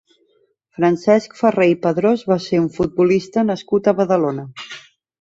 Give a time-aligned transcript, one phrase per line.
[0.79, 4.53] Francesc Ferrer i Padrós va ser un futbolista nascut a Badalona.